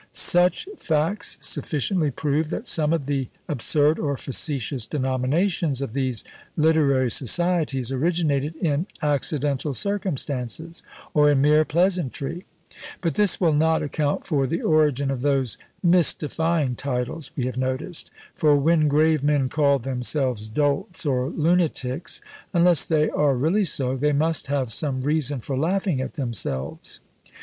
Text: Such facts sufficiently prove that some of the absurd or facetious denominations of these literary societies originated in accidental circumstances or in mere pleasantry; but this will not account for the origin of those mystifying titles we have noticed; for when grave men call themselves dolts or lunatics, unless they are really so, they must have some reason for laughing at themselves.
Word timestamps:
Such 0.13 0.67
facts 0.79 1.37
sufficiently 1.41 2.09
prove 2.09 2.49
that 2.49 2.65
some 2.65 2.91
of 2.91 3.05
the 3.05 3.27
absurd 3.47 3.99
or 3.99 4.17
facetious 4.17 4.87
denominations 4.87 5.79
of 5.79 5.93
these 5.93 6.23
literary 6.57 7.11
societies 7.11 7.91
originated 7.91 8.55
in 8.55 8.87
accidental 9.03 9.75
circumstances 9.75 10.81
or 11.13 11.29
in 11.29 11.39
mere 11.39 11.63
pleasantry; 11.65 12.45
but 13.01 13.13
this 13.13 13.39
will 13.39 13.53
not 13.53 13.83
account 13.83 14.25
for 14.25 14.47
the 14.47 14.63
origin 14.63 15.11
of 15.11 15.21
those 15.21 15.59
mystifying 15.83 16.75
titles 16.75 17.29
we 17.35 17.45
have 17.45 17.57
noticed; 17.57 18.09
for 18.33 18.55
when 18.55 18.87
grave 18.87 19.21
men 19.21 19.49
call 19.49 19.77
themselves 19.77 20.47
dolts 20.47 21.05
or 21.05 21.29
lunatics, 21.29 22.21
unless 22.55 22.85
they 22.85 23.07
are 23.11 23.35
really 23.37 23.63
so, 23.65 23.95
they 23.95 24.13
must 24.13 24.47
have 24.47 24.71
some 24.73 25.03
reason 25.03 25.39
for 25.41 25.55
laughing 25.55 26.01
at 26.01 26.13
themselves. 26.13 27.01